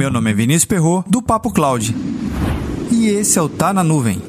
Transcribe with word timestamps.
Meu 0.00 0.10
nome 0.10 0.30
é 0.30 0.32
Vinícius 0.32 0.64
Perro 0.64 1.04
do 1.06 1.20
Papo 1.20 1.52
Cloud. 1.52 1.94
E 2.90 3.08
esse 3.08 3.38
é 3.38 3.42
o 3.42 3.50
Tá 3.50 3.70
na 3.70 3.84
Nuvem. 3.84 4.22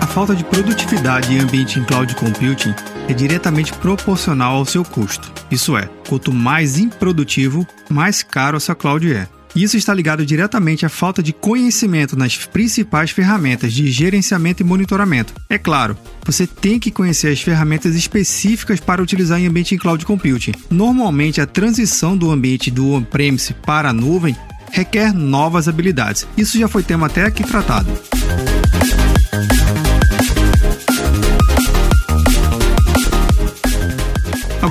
A 0.00 0.06
falta 0.08 0.34
de 0.34 0.42
produtividade 0.42 1.32
em 1.32 1.38
ambiente 1.38 1.78
em 1.78 1.84
cloud 1.84 2.12
computing 2.16 2.74
é 3.08 3.12
diretamente 3.12 3.72
proporcional 3.74 4.56
ao 4.56 4.64
seu 4.64 4.84
custo. 4.84 5.32
Isso 5.48 5.76
é, 5.76 5.88
quanto 6.08 6.32
mais 6.32 6.76
improdutivo, 6.76 7.64
mais 7.88 8.24
caro 8.24 8.56
a 8.56 8.60
sua 8.60 8.74
cloud 8.74 9.14
é. 9.14 9.28
Isso 9.54 9.76
está 9.76 9.92
ligado 9.92 10.24
diretamente 10.24 10.86
à 10.86 10.88
falta 10.88 11.22
de 11.22 11.32
conhecimento 11.32 12.16
nas 12.16 12.36
principais 12.36 13.10
ferramentas 13.10 13.72
de 13.72 13.90
gerenciamento 13.90 14.62
e 14.62 14.66
monitoramento. 14.66 15.34
É 15.48 15.58
claro, 15.58 15.96
você 16.24 16.46
tem 16.46 16.78
que 16.78 16.90
conhecer 16.90 17.28
as 17.28 17.40
ferramentas 17.40 17.94
específicas 17.94 18.80
para 18.80 19.02
utilizar 19.02 19.40
em 19.40 19.46
ambiente 19.46 19.74
em 19.74 19.78
cloud 19.78 20.04
computing. 20.06 20.52
Normalmente, 20.70 21.40
a 21.40 21.46
transição 21.46 22.16
do 22.16 22.30
ambiente 22.30 22.70
do 22.70 22.92
on-premise 22.92 23.54
para 23.54 23.90
a 23.90 23.92
nuvem 23.92 24.36
requer 24.70 25.12
novas 25.12 25.68
habilidades. 25.68 26.26
Isso 26.36 26.58
já 26.58 26.68
foi 26.68 26.82
tema 26.82 27.06
até 27.06 27.24
aqui 27.24 27.42
tratado. 27.42 27.90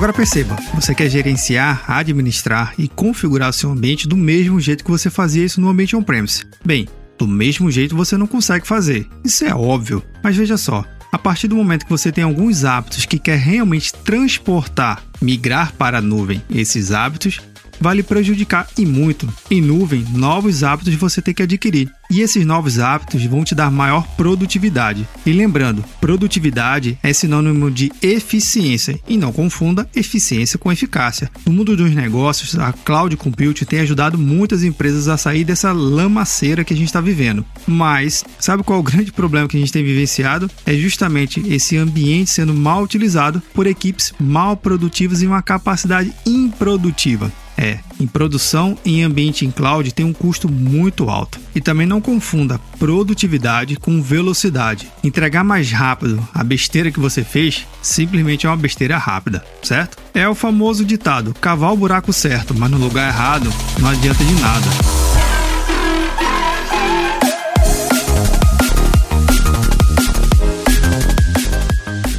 Agora 0.00 0.14
perceba, 0.14 0.56
você 0.74 0.94
quer 0.94 1.10
gerenciar, 1.10 1.84
administrar 1.86 2.72
e 2.78 2.88
configurar 2.88 3.52
seu 3.52 3.70
ambiente 3.70 4.08
do 4.08 4.16
mesmo 4.16 4.58
jeito 4.58 4.82
que 4.82 4.90
você 4.90 5.10
fazia 5.10 5.44
isso 5.44 5.60
no 5.60 5.68
ambiente 5.68 5.94
on-premise. 5.94 6.42
Bem, 6.64 6.88
do 7.18 7.28
mesmo 7.28 7.70
jeito 7.70 7.94
você 7.94 8.16
não 8.16 8.26
consegue 8.26 8.66
fazer. 8.66 9.06
Isso 9.22 9.44
é 9.44 9.54
óbvio. 9.54 10.02
Mas 10.24 10.34
veja 10.34 10.56
só, 10.56 10.86
a 11.12 11.18
partir 11.18 11.48
do 11.48 11.54
momento 11.54 11.84
que 11.84 11.90
você 11.90 12.10
tem 12.10 12.24
alguns 12.24 12.64
hábitos 12.64 13.04
que 13.04 13.18
quer 13.18 13.36
realmente 13.36 13.92
transportar, 13.92 15.02
migrar 15.20 15.74
para 15.74 15.98
a 15.98 16.02
nuvem 16.02 16.42
esses 16.48 16.92
hábitos, 16.92 17.38
vai 17.80 17.96
lhe 17.96 18.02
prejudicar 18.02 18.68
e 18.76 18.84
muito. 18.84 19.28
Em 19.50 19.60
nuvem, 19.60 20.04
novos 20.12 20.62
hábitos 20.62 20.94
você 20.94 21.22
tem 21.22 21.34
que 21.34 21.42
adquirir. 21.42 21.90
E 22.10 22.22
esses 22.22 22.44
novos 22.44 22.80
hábitos 22.80 23.24
vão 23.24 23.44
te 23.44 23.54
dar 23.54 23.70
maior 23.70 24.04
produtividade. 24.16 25.06
E 25.24 25.32
lembrando, 25.32 25.84
produtividade 26.00 26.98
é 27.04 27.12
sinônimo 27.12 27.70
de 27.70 27.92
eficiência 28.02 28.98
e 29.08 29.16
não 29.16 29.32
confunda 29.32 29.88
eficiência 29.94 30.58
com 30.58 30.72
eficácia. 30.72 31.30
No 31.46 31.52
mundo 31.52 31.76
dos 31.76 31.94
negócios, 31.94 32.58
a 32.58 32.72
cloud 32.72 33.16
computing 33.16 33.64
tem 33.64 33.80
ajudado 33.80 34.18
muitas 34.18 34.64
empresas 34.64 35.06
a 35.06 35.16
sair 35.16 35.44
dessa 35.44 35.70
lamaceira 35.70 36.64
que 36.64 36.74
a 36.74 36.76
gente 36.76 36.88
está 36.88 37.00
vivendo. 37.00 37.44
Mas 37.64 38.24
sabe 38.40 38.64
qual 38.64 38.78
é 38.78 38.80
o 38.80 38.84
grande 38.84 39.12
problema 39.12 39.46
que 39.46 39.56
a 39.56 39.60
gente 39.60 39.72
tem 39.72 39.84
vivenciado? 39.84 40.50
É 40.66 40.74
justamente 40.74 41.40
esse 41.48 41.76
ambiente 41.76 42.30
sendo 42.30 42.52
mal 42.52 42.82
utilizado 42.82 43.40
por 43.54 43.68
equipes 43.68 44.12
mal 44.18 44.56
produtivas 44.56 45.22
e 45.22 45.26
uma 45.26 45.42
capacidade 45.42 46.12
improdutiva. 46.26 47.30
É, 47.60 47.78
em 48.00 48.06
produção 48.06 48.78
em 48.86 49.02
ambiente 49.02 49.44
em 49.44 49.50
cloud 49.50 49.92
tem 49.92 50.06
um 50.06 50.14
custo 50.14 50.50
muito 50.50 51.10
alto. 51.10 51.38
E 51.54 51.60
também 51.60 51.86
não 51.86 52.00
confunda 52.00 52.58
produtividade 52.78 53.76
com 53.76 54.00
velocidade. 54.00 54.90
Entregar 55.04 55.44
mais 55.44 55.70
rápido 55.70 56.26
a 56.32 56.42
besteira 56.42 56.90
que 56.90 56.98
você 56.98 57.22
fez 57.22 57.66
simplesmente 57.82 58.46
é 58.46 58.48
uma 58.48 58.56
besteira 58.56 58.96
rápida, 58.96 59.44
certo? 59.62 59.98
É 60.14 60.26
o 60.26 60.34
famoso 60.34 60.86
ditado: 60.86 61.34
cavar 61.38 61.74
o 61.74 61.76
buraco 61.76 62.14
certo, 62.14 62.54
mas 62.54 62.70
no 62.70 62.78
lugar 62.78 63.06
errado 63.08 63.52
não 63.78 63.90
adianta 63.90 64.24
de 64.24 64.34
nada. 64.40 64.66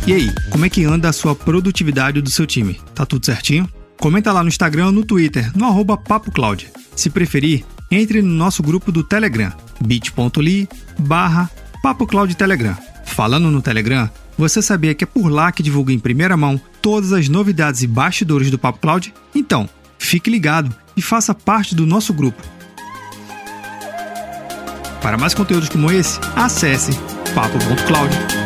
E 0.06 0.14
aí, 0.14 0.32
como 0.52 0.66
é 0.66 0.70
que 0.70 0.84
anda 0.84 1.10
a 1.10 1.14
sua 1.14 1.34
produtividade 1.34 2.22
do 2.22 2.30
seu 2.30 2.46
time? 2.46 2.80
Tá 2.94 3.08
tudo 3.08 3.26
certinho? 3.26 3.68
Comenta 4.02 4.32
lá 4.32 4.42
no 4.42 4.50
Instagram 4.50 4.88
ou 4.88 4.92
no 4.92 5.06
Twitter, 5.06 5.56
no 5.56 5.64
arroba. 5.64 6.02
Se 6.96 7.08
preferir, 7.08 7.64
entre 7.92 8.20
no 8.24 8.34
nosso 8.34 8.64
grupo 8.64 8.92
do 8.92 9.04
Telegram, 9.04 9.54
bit.ly 9.80 10.68
barra. 10.98 11.52
Falando 13.06 13.52
no 13.52 13.62
Telegram, 13.62 14.10
você 14.36 14.60
sabia 14.60 14.96
que 14.96 15.04
é 15.04 15.08
por 15.08 15.30
lá 15.30 15.52
que 15.52 15.62
divulga 15.62 15.94
em 15.94 16.00
primeira 16.00 16.36
mão 16.36 16.60
todas 16.82 17.14
as 17.14 17.30
novidades 17.30 17.84
e 17.84 17.88
bastidores 17.88 18.50
do 18.50 18.58
Papo 18.58 18.80
Cloud? 18.80 19.14
Então, 19.36 19.70
fique 20.00 20.32
ligado 20.32 20.76
e 20.98 21.02
faça 21.02 21.36
parte 21.36 21.76
do 21.76 21.86
nosso 21.86 22.12
grupo. 22.12 22.42
Para 25.00 25.18
mais 25.18 25.36
conteúdos 25.36 25.70
como 25.70 25.92
esse, 25.92 26.20
acesse 26.36 26.92
papo.cloud. 27.36 28.41